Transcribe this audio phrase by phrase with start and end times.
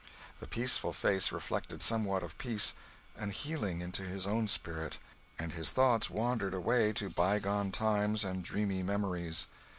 [0.39, 2.73] The peaceful face reflected somewhat of peace
[3.15, 4.97] and healing into his own spirit,
[5.37, 9.45] and his thoughts wandered away to bygone times and dreamy memories.